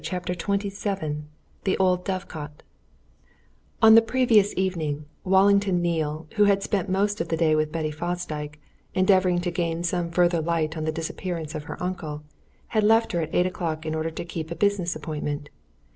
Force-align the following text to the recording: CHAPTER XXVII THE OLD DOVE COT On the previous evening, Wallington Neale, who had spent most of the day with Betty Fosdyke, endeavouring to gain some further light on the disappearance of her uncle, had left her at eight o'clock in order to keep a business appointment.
CHAPTER 0.03 0.33
XXVII 0.33 1.25
THE 1.63 1.77
OLD 1.77 2.03
DOVE 2.05 2.27
COT 2.27 2.63
On 3.83 3.93
the 3.93 4.01
previous 4.01 4.51
evening, 4.57 5.05
Wallington 5.23 5.79
Neale, 5.79 6.25
who 6.37 6.45
had 6.45 6.63
spent 6.63 6.89
most 6.89 7.21
of 7.21 7.27
the 7.27 7.37
day 7.37 7.53
with 7.55 7.71
Betty 7.71 7.91
Fosdyke, 7.91 8.59
endeavouring 8.95 9.41
to 9.41 9.51
gain 9.51 9.83
some 9.83 10.09
further 10.09 10.41
light 10.41 10.75
on 10.75 10.85
the 10.85 10.91
disappearance 10.91 11.53
of 11.53 11.65
her 11.65 11.77
uncle, 11.79 12.23
had 12.69 12.83
left 12.83 13.11
her 13.11 13.21
at 13.21 13.29
eight 13.35 13.45
o'clock 13.45 13.85
in 13.85 13.93
order 13.93 14.09
to 14.09 14.25
keep 14.25 14.49
a 14.49 14.55
business 14.55 14.95
appointment. 14.95 15.51